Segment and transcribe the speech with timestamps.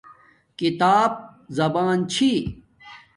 [0.59, 1.11] کتاب
[1.57, 2.31] زبان چھی